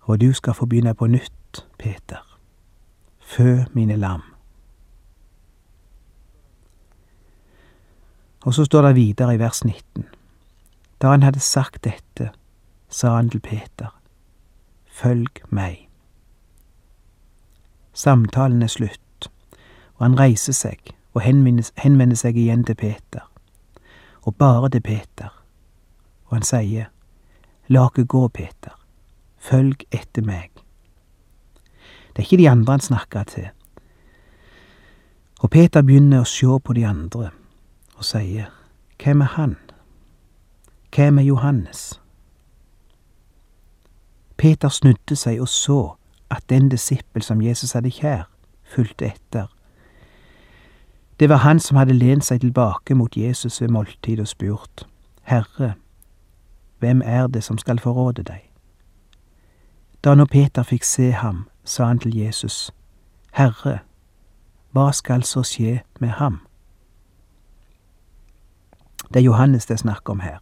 og 0.00 0.20
du 0.20 0.32
skal 0.32 0.54
få 0.54 0.66
begynne 0.66 0.94
på 0.94 1.06
nytt, 1.06 1.66
Peter. 1.78 2.38
Fø 3.18 3.64
mine 3.72 3.96
lam. 3.96 4.35
Og 8.46 8.54
så 8.54 8.64
står 8.64 8.82
det 8.82 8.94
videre 8.94 9.34
i 9.34 9.38
vers 9.38 9.64
19. 9.64 10.04
Da 11.02 11.10
han 11.10 11.22
hadde 11.22 11.40
sagt 11.42 11.84
dette, 11.84 12.30
sa 12.88 13.16
han 13.16 13.30
til 13.30 13.40
Peter, 13.40 13.90
Følg 14.86 15.42
meg. 15.50 15.88
Samtalen 17.92 18.62
er 18.62 18.70
slutt, 18.70 19.28
og 19.96 20.04
han 20.04 20.18
reiser 20.18 20.54
seg 20.54 20.92
og 21.12 21.24
henvender 21.24 22.16
seg 22.16 22.36
igjen 22.36 22.62
til 22.64 22.78
Peter, 22.78 23.24
og 24.22 24.36
bare 24.36 24.70
til 24.70 24.80
Peter, 24.80 25.32
og 26.26 26.36
han 26.36 26.46
sier, 26.46 26.86
La 27.68 27.88
oss 27.88 27.98
gå, 28.06 28.28
Peter, 28.28 28.76
følg 29.36 29.82
etter 29.90 30.22
meg. 30.22 30.52
Det 32.14 32.22
er 32.22 32.28
ikke 32.28 32.38
de 32.44 32.50
andre 32.50 32.78
han 32.78 32.84
snakker 32.84 33.24
til, 33.24 33.50
og 35.42 35.50
Peter 35.50 35.82
begynner 35.82 36.22
å 36.22 36.30
se 36.30 36.60
på 36.62 36.72
de 36.78 36.86
andre 36.86 37.32
og 37.96 38.04
sier, 38.04 38.50
Hvem 39.02 39.20
er 39.20 39.24
han? 39.24 39.56
Hvem 40.94 41.18
er 41.18 41.22
Johannes? 41.22 42.00
Peter 44.36 44.68
snudde 44.68 45.16
seg 45.16 45.40
og 45.40 45.48
så 45.48 45.96
at 46.30 46.44
den 46.48 46.68
disippel 46.68 47.22
som 47.22 47.42
Jesus 47.42 47.72
hadde 47.72 47.90
kjær, 47.90 48.28
fulgte 48.64 49.06
etter. 49.06 49.46
Det 51.20 51.28
var 51.28 51.36
han 51.36 51.60
som 51.60 51.76
hadde 51.76 51.96
lent 51.96 52.24
seg 52.24 52.40
tilbake 52.40 52.94
mot 52.94 53.16
Jesus 53.16 53.60
ved 53.60 53.68
måltid 53.68 54.20
og 54.20 54.28
spurt, 54.28 54.86
Herre, 55.22 55.74
hvem 56.78 57.02
er 57.04 57.26
det 57.26 57.44
som 57.44 57.58
skal 57.58 57.78
forråde 57.80 58.22
deg? 58.22 58.42
Da 60.04 60.14
nå 60.14 60.26
Peter 60.30 60.62
fikk 60.62 60.84
se 60.84 61.10
ham, 61.12 61.46
sa 61.64 61.88
han 61.88 61.98
til 61.98 62.16
Jesus, 62.16 62.70
Herre, 63.32 63.78
hva 64.72 64.92
skal 64.92 65.24
så 65.24 65.42
skje 65.42 65.80
med 66.00 66.08
ham? 66.20 66.45
Det 69.08 69.20
er 69.20 69.24
Johannes 69.24 69.66
det 69.66 69.74
er 69.74 69.84
snakk 69.84 70.08
om 70.08 70.20
her. 70.20 70.38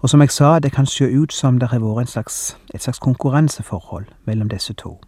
Og 0.00 0.10
som 0.10 0.20
jeg 0.20 0.30
sa, 0.30 0.58
det 0.58 0.72
kan 0.72 0.86
se 0.86 1.04
ut 1.04 1.32
som 1.32 1.58
det 1.58 1.68
har 1.68 1.80
vært 1.80 2.08
slags, 2.08 2.56
et 2.74 2.82
slags 2.82 2.98
konkurranseforhold 2.98 4.06
mellom 4.24 4.48
disse 4.48 4.72
to, 4.72 5.00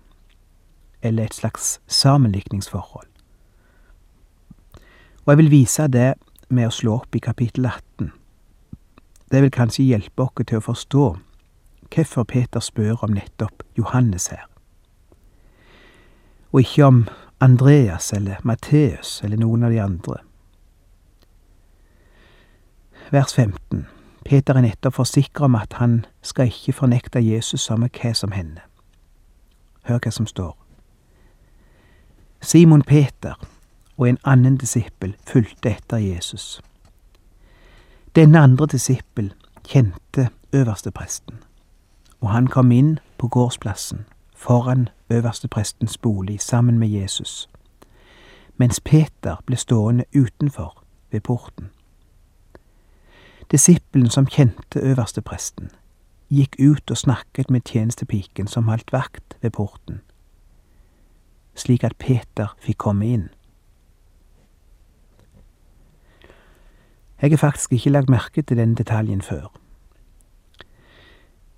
eller 1.03 1.25
et 1.25 1.35
slags 1.35 1.81
sammenlikningsforhold. 1.87 3.07
Og 5.25 5.31
jeg 5.33 5.39
vil 5.39 5.51
vise 5.51 5.89
det 5.89 6.15
med 6.49 6.69
å 6.69 6.75
slå 6.75 6.99
opp 7.01 7.17
i 7.17 7.23
kapittel 7.25 7.67
18. 7.67 8.13
Det 9.33 9.43
vil 9.43 9.51
kanskje 9.51 9.87
hjelpe 9.87 10.23
oss 10.23 10.45
til 10.47 10.59
å 10.59 10.67
forstå 10.67 11.07
hvorfor 11.93 12.25
Peter 12.25 12.61
spør 12.61 13.05
om 13.05 13.15
nettopp 13.17 13.63
Johannes 13.79 14.27
her, 14.29 14.45
og 16.53 16.61
ikke 16.61 16.85
om 16.85 17.07
Andreas 17.41 18.13
eller 18.13 18.45
Matteus 18.45 19.23
eller 19.25 19.41
noen 19.41 19.65
av 19.65 19.73
de 19.73 19.81
andre. 19.81 20.19
Vers 23.13 23.35
15. 23.35 23.87
Peter 24.25 24.55
er 24.55 24.61
nettopp 24.61 24.95
forsikra 24.95 25.45
om 25.45 25.55
at 25.55 25.73
han 25.77 26.05
skal 26.23 26.47
ikke 26.49 26.73
fornekte 26.73 27.21
Jesus 27.21 27.61
samme 27.61 27.91
hva 27.93 28.15
som 28.17 28.33
hender. 28.33 28.63
Hør 29.85 29.99
hva 30.01 30.11
som 30.11 30.27
står. 30.27 30.55
Simon 32.41 32.83
Peter 32.83 33.35
og 33.99 34.09
en 34.09 34.19
annen 34.25 34.57
disippel 34.57 35.13
fulgte 35.29 35.75
etter 35.75 36.01
Jesus. 36.01 36.63
Denne 38.17 38.41
andre 38.41 38.67
disippel 38.67 39.29
kjente 39.69 40.31
øverstepresten, 40.53 41.37
og 42.21 42.31
han 42.31 42.47
kom 42.47 42.73
inn 42.73 42.99
på 43.19 43.29
gårdsplassen 43.29 44.07
foran 44.37 44.89
øversteprestens 45.11 45.99
bolig 45.99 46.41
sammen 46.41 46.79
med 46.79 46.89
Jesus, 46.89 47.49
mens 48.57 48.81
Peter 48.81 49.37
ble 49.47 49.57
stående 49.57 50.05
utenfor 50.17 50.83
ved 51.11 51.21
porten. 51.21 51.69
Disippelen 53.53 54.11
som 54.11 54.27
kjente 54.27 54.81
øverstepresten, 54.81 55.71
gikk 56.33 56.57
ut 56.59 56.91
og 56.91 56.97
snakket 56.97 57.51
med 57.51 57.61
tjenestepiken 57.69 58.47
som 58.49 58.65
holdt 58.65 58.93
vakt 58.93 59.37
ved 59.43 59.51
porten, 59.51 60.01
slik 61.55 61.85
at 61.85 61.99
Peter 62.01 62.55
fikk 62.65 62.79
komme 62.81 63.07
inn. 63.07 63.27
Jeg 67.21 67.31
har 67.31 67.37
faktisk 67.37 67.73
ikke 67.73 67.91
lagt 67.91 68.09
merke 68.09 68.43
til 68.43 68.57
den 68.57 68.75
detaljen 68.75 69.23
før. 69.23 69.53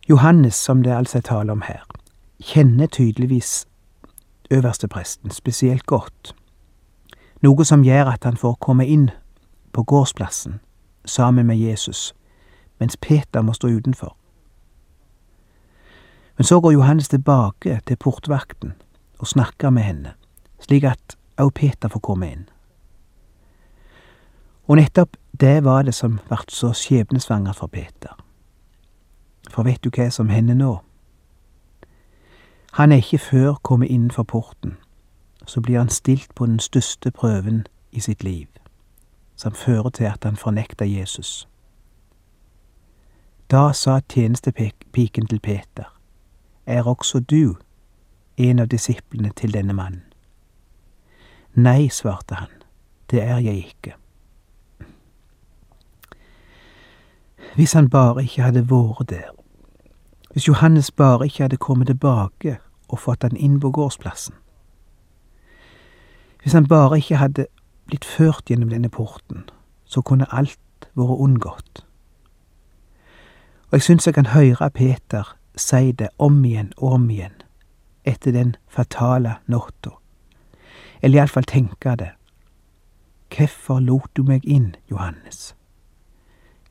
Johannes, 0.09 0.55
som 0.55 0.83
det 0.83 0.91
altså 0.91 1.19
er 1.19 1.23
tale 1.31 1.53
om 1.53 1.63
her, 1.63 1.87
kjenner 2.43 2.87
tydeligvis 2.87 3.67
øverstepresten 4.51 5.31
spesielt 5.31 5.87
godt, 5.87 6.35
noe 7.41 7.65
som 7.65 7.87
gjør 7.87 8.17
at 8.19 8.25
han 8.25 8.37
får 8.37 8.59
komme 8.61 8.87
inn 8.87 9.11
på 9.73 9.83
gårdsplassen 9.83 10.59
sammen 11.05 11.47
med 11.47 11.57
Jesus, 11.57 12.15
mens 12.79 12.97
Peter 12.97 13.43
må 13.43 13.53
stå 13.53 13.69
utenfor. 13.69 14.17
Men 16.37 16.45
så 16.45 16.61
går 16.61 16.73
Johannes 16.73 17.09
tilbake 17.09 17.81
til 17.87 17.97
portvakten 17.97 18.73
og 19.19 19.27
snakker 19.27 19.71
med 19.71 19.83
henne, 19.83 20.13
slik 20.61 20.85
at 20.85 21.17
også 21.37 21.55
Peter 21.55 21.89
får 21.89 22.01
komme 22.01 22.33
inn. 22.33 22.49
Og 24.67 24.77
nettopp 24.77 25.17
det 25.41 25.65
var 25.65 25.83
det 25.83 25.95
som 25.95 26.19
ble 26.29 26.39
så 26.49 26.73
skjebnesvangert 26.73 27.57
for 27.57 27.67
Peter. 27.67 28.17
For 29.51 29.63
vet 29.63 29.85
du 29.85 29.91
hva 29.91 30.11
som 30.11 30.29
hender 30.29 30.55
nå? 30.55 30.79
Han 32.73 32.93
er 32.93 32.97
ikke 32.97 33.19
før 33.19 33.55
kommet 33.63 33.91
innenfor 33.91 34.23
porten, 34.23 34.77
så 35.47 35.61
blir 35.61 35.79
han 35.79 35.89
stilt 35.89 36.35
på 36.35 36.47
den 36.47 36.59
største 36.59 37.11
prøven 37.11 37.67
i 37.93 38.01
sitt 38.01 38.25
liv 38.25 38.47
som 39.37 39.53
fører 39.53 39.89
til 39.89 40.05
at 40.05 40.25
han 40.25 40.37
fornekter 40.37 40.85
Jesus. 40.85 41.49
Da 43.51 43.73
sa 43.73 44.01
tjenestepiken 44.09 45.27
til 45.27 45.41
Peter, 45.41 45.91
Er 46.67 46.83
også 46.89 47.21
du 47.21 47.57
en 48.37 48.59
av 48.59 48.67
disiplene 48.67 49.31
til 49.37 49.53
denne 49.53 49.73
mannen? 49.73 50.03
Nei, 51.55 51.89
svarte 51.89 52.35
han, 52.35 52.49
det 53.11 53.23
er 53.23 53.39
jeg 53.39 53.57
ikke. 53.57 53.95
Hvis 57.55 57.73
han 57.73 57.91
bare 57.91 58.23
ikke 58.23 58.43
hadde 58.43 58.71
vært 58.71 59.11
der, 59.11 59.31
hvis 60.33 60.49
Johannes 60.49 60.91
bare 60.91 61.27
ikke 61.27 61.43
hadde 61.43 61.57
kommet 61.57 61.87
tilbake 61.87 62.59
og 62.89 62.99
fått 62.99 63.23
han 63.23 63.37
inn 63.37 63.61
på 63.61 63.71
gårdsplassen, 63.71 64.35
hvis 66.43 66.53
han 66.53 66.69
bare 66.69 66.97
ikke 66.99 67.17
hadde 67.17 67.47
blitt 67.87 68.05
ført 68.05 68.51
gjennom 68.51 68.71
denne 68.73 68.89
porten, 68.89 69.49
så 69.85 70.03
kunne 70.03 70.29
alt 70.33 70.59
vært 70.95 71.21
unngått. 71.27 71.85
Og 73.69 73.79
jeg 73.79 73.83
syns 73.83 74.07
jeg 74.07 74.15
kan 74.15 74.33
høre 74.33 74.71
Peter 74.71 75.35
si 75.57 75.93
det 75.93 76.09
om 76.19 76.45
igjen 76.45 76.73
og 76.77 76.99
om 76.99 77.09
igjen 77.11 77.35
etter 78.05 78.33
den 78.33 78.55
fatale 78.69 79.39
natta, 79.49 79.95
eller 81.03 81.19
iallfall 81.19 81.47
tenke 81.49 81.97
det. 81.97 82.13
Hvorfor 83.35 83.81
lot 83.81 84.11
du 84.17 84.23
meg 84.23 84.45
inn, 84.45 84.75
Johannes? 84.91 85.55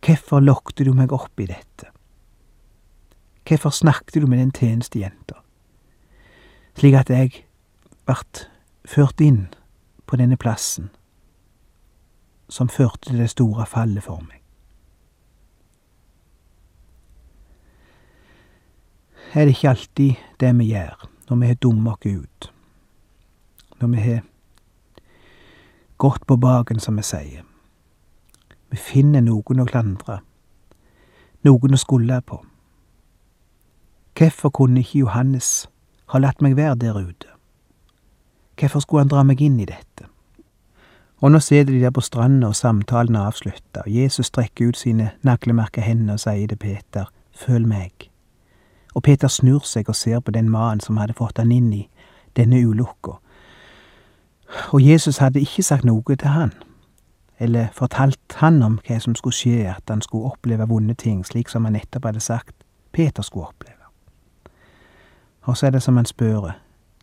Hvorfor 0.06 0.40
lokte 0.40 0.86
du 0.86 0.94
meg 0.94 1.12
opp 1.12 1.40
i 1.40 1.48
dette? 1.50 1.90
Hvorfor 3.48 3.70
snakket 3.70 4.22
du 4.22 4.28
med 4.28 4.40
den 4.40 4.54
tjenestejenta, 4.56 5.42
slik 6.80 6.96
at 6.96 7.10
jeg 7.10 7.44
vart 8.08 8.48
ført 8.86 9.20
inn 9.22 9.48
på 10.08 10.16
denne 10.16 10.38
plassen 10.38 10.92
som 12.54 12.70
førte 12.70 13.10
til 13.10 13.18
det 13.18 13.32
store 13.34 13.66
fallet 13.66 14.06
for 14.06 14.22
meg. 14.22 14.44
Er 19.34 19.48
det 19.48 19.56
ikke 19.56 19.70
alltid 19.72 20.22
det 20.40 20.52
vi 20.60 20.68
gjør 20.70 21.08
når 21.30 21.40
vi 21.42 21.48
har 21.50 21.58
dummet 21.66 21.94
oss 21.94 22.20
ut, 22.20 22.52
når 23.82 23.88
vi 23.88 24.04
har 24.04 24.22
gått 25.98 26.28
på 26.28 26.38
baken, 26.38 26.80
som 26.80 27.02
vi 27.02 27.08
sier? 27.08 27.42
Vi 28.70 28.78
finner 28.78 29.26
noen 29.26 29.64
å 29.64 29.66
klandre, 29.66 30.20
noen 31.42 31.74
å 31.74 31.82
skulde 31.82 32.22
på. 32.22 32.44
Hvorfor 34.14 34.54
kunne 34.54 34.86
ikke 34.86 35.08
Johannes 35.08 35.70
ha 36.14 36.22
latt 36.22 36.42
meg 36.42 36.58
være 36.60 36.78
der 36.86 37.02
ute? 37.02 37.34
Hvorfor 38.60 38.86
skulle 38.86 39.08
han 39.08 39.14
dra 39.16 39.24
meg 39.26 39.42
inn 39.42 39.58
i 39.58 39.66
dette? 39.66 40.13
Og 41.24 41.32
nå 41.32 41.40
sitter 41.40 41.74
de 41.74 41.80
der 41.80 41.90
på 41.90 42.02
stranda, 42.02 42.48
og 42.48 42.56
samtalen 42.56 43.16
er 43.16 43.20
avslutta, 43.20 43.86
og 43.86 43.96
Jesus 43.96 44.26
strekker 44.26 44.68
ut 44.68 44.78
sine 44.78 45.12
naglemerka 45.24 45.82
hender 45.82 46.18
og 46.18 46.20
sier 46.20 46.48
til 46.52 46.58
Peter, 46.60 47.06
følg 47.32 47.68
meg. 47.68 48.10
Og 48.94 49.04
Peter 49.04 49.32
snur 49.32 49.64
seg 49.64 49.88
og 49.88 49.96
ser 49.96 50.20
på 50.20 50.34
den 50.36 50.50
mannen 50.52 50.84
som 50.84 50.98
hadde 51.00 51.16
fått 51.16 51.40
han 51.40 51.52
inn 51.56 51.70
i 51.74 51.86
denne 52.36 52.60
ulukka. 52.68 53.16
Og 54.76 54.84
Jesus 54.84 55.22
hadde 55.24 55.40
ikke 55.40 55.64
sagt 55.64 55.88
noe 55.88 56.04
til 56.16 56.28
han, 56.28 56.52
eller 57.40 57.72
fortalt 57.72 58.36
han 58.44 58.60
om 58.64 58.76
hva 58.84 59.00
som 59.00 59.16
skulle 59.16 59.40
skje, 59.40 59.64
at 59.78 59.88
han 59.88 60.04
skulle 60.04 60.36
oppleve 60.36 60.68
vonde 60.68 60.94
ting, 60.94 61.24
slik 61.24 61.48
som 61.48 61.64
han 61.64 61.80
nettopp 61.80 62.12
hadde 62.12 62.20
sagt 62.20 62.68
Peter 62.92 63.24
skulle 63.24 63.48
oppleve. 63.48 63.88
Og 65.48 65.56
så 65.58 65.72
er 65.72 65.72
det 65.72 65.84
som 65.88 65.96
han 65.96 66.06
spør, 66.06 66.52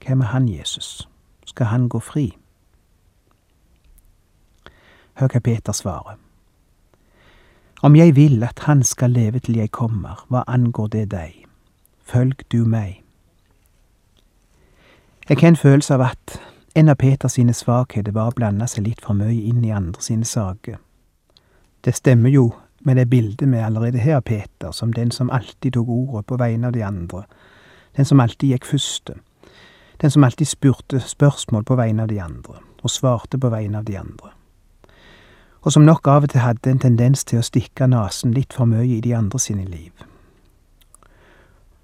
hvem 0.05 0.21
er 0.21 0.33
han 0.37 0.49
Jesus? 0.49 1.09
Skal 1.47 1.73
han 1.73 1.89
gå 1.89 2.05
fri? 2.05 2.37
Hør 5.15 5.29
hva 5.33 5.41
Peter 5.41 5.73
svarer. 5.73 6.19
Om 7.83 7.97
jeg 7.97 8.17
vil 8.17 8.43
at 8.45 8.59
han 8.67 8.83
skal 8.83 9.11
leve 9.11 9.39
til 9.39 9.57
jeg 9.57 9.71
kommer, 9.73 10.27
hva 10.29 10.45
angår 10.47 10.87
det 10.93 11.07
deg? 11.11 11.47
Følg 12.05 12.45
du 12.53 12.65
meg. 12.69 13.01
Jeg 15.29 15.39
har 15.41 15.49
en 15.49 15.57
følelse 15.57 15.95
av 15.95 16.03
at 16.11 16.41
en 16.75 16.89
av 16.89 16.99
Peters 17.01 17.33
sine 17.39 17.55
svakheter 17.55 18.13
var 18.13 18.31
å 18.31 18.35
blande 18.37 18.67
seg 18.69 18.85
litt 18.87 19.01
for 19.03 19.17
mye 19.17 19.47
inn 19.47 19.65
i 19.65 19.73
andre 19.75 20.03
sine 20.03 20.27
saker. 20.27 20.77
Det 21.81 21.95
stemmer 21.97 22.31
jo 22.31 22.51
med 22.85 22.97
det 22.97 23.07
bildet 23.11 23.49
vi 23.49 23.59
allerede 23.59 24.03
har 24.03 24.21
av 24.21 24.27
Peter, 24.29 24.73
som 24.73 24.93
den 24.93 25.11
som 25.11 25.31
alltid 25.31 25.73
tok 25.75 25.89
ordet 25.89 26.27
på 26.27 26.37
vegne 26.41 26.67
av 26.67 26.73
de 26.73 26.83
andre, 26.83 27.25
den 27.97 28.05
som 28.05 28.21
alltid 28.21 28.55
gikk 28.55 28.69
første, 28.71 29.17
den 30.01 30.11
som 30.11 30.25
alltid 30.25 30.49
spurte 30.49 31.01
spørsmål 31.01 31.65
på 31.65 31.77
vegne 31.77 32.03
av 32.03 32.09
de 32.13 32.21
andre, 32.21 32.61
og 32.83 32.91
svarte 32.91 33.39
på 33.39 33.51
vegne 33.53 33.79
av 33.79 33.89
de 33.89 33.99
andre, 34.01 34.33
og 35.63 35.73
som 35.73 35.85
nok 35.85 36.09
av 36.09 36.25
og 36.25 36.33
til 36.33 36.41
hadde 36.41 36.71
en 36.71 36.81
tendens 36.81 37.25
til 37.25 37.41
å 37.41 37.45
stikke 37.45 37.89
nesen 37.91 38.33
litt 38.37 38.55
for 38.57 38.69
mye 38.69 38.87
i 38.97 39.01
de 39.05 39.15
andre 39.17 39.39
sine 39.39 39.65
liv. 39.65 39.93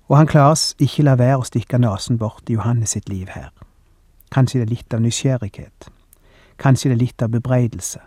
Og 0.09 0.17
han 0.17 0.31
klarer 0.31 0.61
ikke 0.83 1.05
la 1.05 1.17
være 1.19 1.41
å 1.41 1.47
stikke 1.47 1.81
nesen 1.83 2.19
bort 2.19 2.49
i 2.49 2.57
Johannes 2.57 2.95
sitt 2.95 3.09
liv 3.09 3.29
her. 3.35 3.51
Kanskje 4.33 4.61
det 4.61 4.67
er 4.67 4.75
litt 4.75 4.95
av 4.95 5.03
nysgjerrighet. 5.03 5.91
Kanskje 6.63 6.91
det 6.91 6.97
er 6.97 7.03
litt 7.03 7.23
av 7.23 7.35
bebreidelse. 7.35 8.01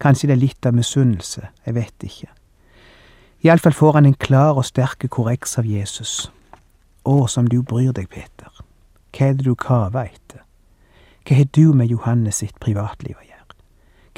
Kanskje 0.00 0.28
det 0.28 0.36
er 0.36 0.42
litt 0.42 0.66
av 0.66 0.76
misunnelse, 0.76 1.48
jeg 1.66 1.76
vet 1.76 2.06
ikke. 2.06 2.28
Iallfall 3.44 3.72
får 3.72 3.96
han 3.96 4.06
en 4.08 4.18
klar 4.20 4.58
og 4.60 4.66
sterk 4.68 5.06
korreks 5.08 5.56
av 5.60 5.68
Jesus. 5.68 6.30
Å, 7.04 7.26
som 7.28 7.48
du 7.48 7.62
bryr 7.62 7.94
deg, 7.96 8.10
Peter. 8.12 8.52
Hva 9.16 9.30
er 9.30 9.38
det 9.38 9.46
du 9.46 9.54
kaver 9.56 10.10
etter? 10.10 10.44
Hva 11.24 11.36
har 11.38 11.48
du 11.56 11.72
med 11.76 11.88
Johannes 11.92 12.42
sitt 12.42 12.58
privatliv 12.60 13.16
å 13.16 13.24
gjøre? 13.24 13.29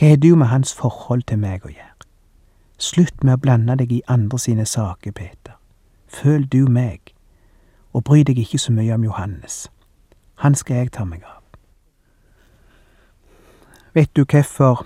Hva 0.02 0.08
har 0.08 0.16
du 0.16 0.34
med 0.34 0.46
hans 0.46 0.74
forhold 0.74 1.22
til 1.22 1.38
meg 1.38 1.62
å 1.62 1.68
gjøre? 1.70 2.06
Slutt 2.74 3.20
med 3.22 3.36
å 3.36 3.38
blande 3.38 3.76
deg 3.78 3.92
i 3.94 4.00
andre 4.10 4.38
sine 4.38 4.64
saker, 4.66 5.12
Peter. 5.14 5.52
Føl 6.10 6.42
du 6.42 6.66
meg, 6.66 7.12
og 7.94 8.02
bry 8.08 8.24
deg 8.26 8.40
ikke 8.42 8.58
så 8.58 8.72
mye 8.74 8.96
om 8.96 9.04
Johannes. 9.06 9.68
Han 10.42 10.58
skal 10.58 10.76
jeg 10.76 10.90
ta 10.96 11.04
meg 11.06 11.22
av. 11.22 11.38
Vet 13.94 14.10
du 14.16 14.24
hvorfor 14.24 14.82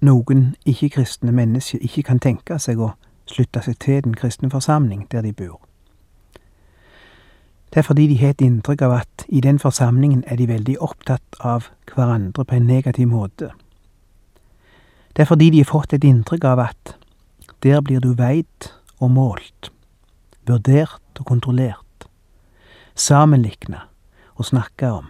noen 0.00 0.54
ikke-kristne 0.64 1.32
mennesker 1.32 1.84
ikke 1.84 2.06
kan 2.08 2.18
tenke 2.18 2.56
seg 2.58 2.80
å 2.80 2.94
slutte 3.28 3.60
seg 3.60 3.76
til 3.76 3.98
den 4.06 4.16
kristne 4.16 4.48
forsamling 4.48 5.04
der 5.12 5.20
de 5.20 5.34
bor. 5.36 5.60
Det 7.68 7.82
er 7.82 7.88
fordi 7.90 8.08
de 8.08 8.16
har 8.24 8.32
et 8.32 8.46
inntrykk 8.48 8.86
av 8.88 8.96
at 9.02 9.26
i 9.28 9.44
den 9.44 9.60
forsamlingen 9.60 10.24
er 10.26 10.40
de 10.40 10.48
veldig 10.48 10.78
opptatt 10.80 11.36
av 11.40 11.68
hverandre 11.92 12.48
på 12.48 12.56
en 12.56 12.66
negativ 12.72 13.12
måte. 13.12 13.52
Det 15.14 15.22
er 15.22 15.30
fordi 15.30 15.50
de 15.50 15.62
har 15.62 15.70
fått 15.70 15.94
et 15.94 16.04
inntrykk 16.04 16.44
av 16.50 16.62
at 16.64 16.94
der 17.62 17.80
blir 17.80 18.02
du 18.02 18.12
veid 18.18 18.70
og 18.98 19.12
målt, 19.14 19.70
vurdert 20.48 21.20
og 21.20 21.26
kontrollert, 21.28 22.08
sammenlikna 22.94 23.86
og 24.34 24.48
snakka 24.50 24.90
om. 24.98 25.06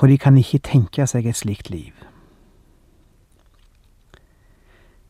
Og 0.00 0.08
de 0.08 0.16
kan 0.18 0.38
ikke 0.40 0.62
tenke 0.64 1.04
seg 1.06 1.28
et 1.28 1.36
slikt 1.36 1.68
liv. 1.70 1.92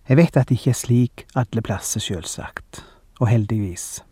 Jeg 0.09 0.19
vet 0.19 0.37
at 0.37 0.51
det 0.51 0.59
ikke 0.59 0.73
er 0.75 0.81
slik 0.81 1.25
alle 1.39 1.63
plasser, 1.63 2.03
sjølsagt, 2.03 2.83
og 3.23 3.31
heldigvis. 3.31 4.03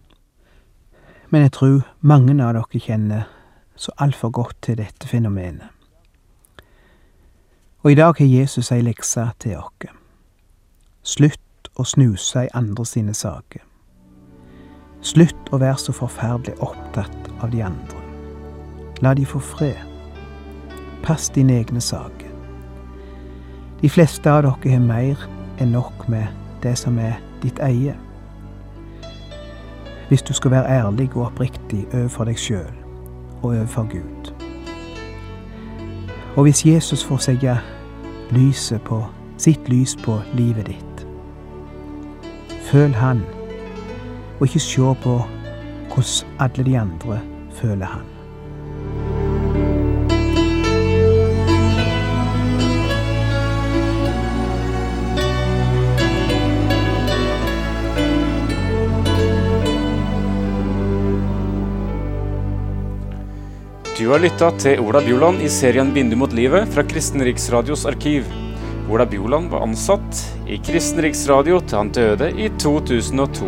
Men 1.34 1.42
jeg 1.42 1.52
tror 1.58 1.82
mange 2.00 2.38
av 2.38 2.54
dere 2.54 2.80
kjenner 2.86 3.26
så 3.74 3.92
altfor 3.98 4.30
godt 4.30 4.56
til 4.62 4.78
dette 4.78 5.10
fenomenet. 5.10 5.79
Og 7.82 7.92
i 7.92 7.94
dag 7.94 8.14
har 8.18 8.26
Jesus 8.26 8.72
ei 8.72 8.82
lekse 8.84 9.22
til 9.40 9.56
oss. 9.56 9.88
Slutt 11.02 11.70
å 11.80 11.84
snuse 11.88 12.42
i 12.44 12.50
andre 12.54 12.84
sine 12.84 13.14
saker. 13.16 13.62
Slutt 15.00 15.48
å 15.48 15.60
være 15.62 15.78
så 15.80 15.94
forferdelig 15.96 16.58
opptatt 16.60 17.30
av 17.40 17.48
de 17.54 17.62
andre. 17.64 18.02
La 19.00 19.14
de 19.16 19.24
få 19.24 19.40
fred. 19.40 19.80
Pass 21.02 21.30
dine 21.32 21.56
egne 21.56 21.80
saker. 21.80 22.28
De 23.80 23.88
fleste 23.88 24.28
av 24.28 24.42
dere 24.44 24.74
har 24.74 24.84
mer 24.84 25.24
enn 25.56 25.72
nok 25.72 26.04
med 26.12 26.28
det 26.60 26.74
som 26.76 26.98
er 27.00 27.16
ditt 27.40 27.62
eie. 27.64 27.96
Hvis 30.10 30.26
du 30.28 30.34
skal 30.36 30.52
være 30.52 30.82
ærlig 30.82 31.08
og 31.14 31.30
oppriktig 31.30 31.86
overfor 31.94 32.28
deg 32.28 32.36
sjøl 32.36 32.76
og 33.40 33.54
overfor 33.54 33.88
Gud. 33.88 34.29
Og 36.36 36.42
hvis 36.42 36.66
Jesus 36.66 37.04
får 37.04 37.16
sette 37.16 37.56
lyset 38.30 38.82
på 38.86 39.00
sitt 39.40 39.68
lys 39.68 39.96
på 39.98 40.20
livet 40.34 40.70
ditt, 40.70 41.06
føl 42.70 42.94
Han, 42.94 43.24
og 44.38 44.46
ikke 44.46 44.62
se 44.62 44.94
på 45.02 45.16
hvordan 45.90 46.38
alle 46.38 46.64
de 46.64 46.78
andre 46.78 47.20
føler 47.58 47.86
Han. 47.86 48.09
Du 64.10 64.14
har 64.14 64.24
lytta 64.24 64.48
til 64.58 64.80
Ola 64.82 64.98
Bjoland 65.06 65.38
i 65.38 65.48
serien 65.54 65.92
'Bindu 65.94 66.16
mot 66.18 66.32
livet' 66.34 66.72
fra 66.74 66.82
Kristen 66.82 67.22
Riksradios 67.22 67.84
arkiv. 67.86 68.24
Ola 68.90 69.06
Bjoland 69.06 69.52
var 69.52 69.62
ansatt 69.62 70.24
i 70.50 70.58
Kristen 70.58 70.98
Riksradio 71.06 71.60
til 71.60 71.78
han 71.78 71.92
døde 71.94 72.32
i 72.34 72.48
2002. 72.58 73.46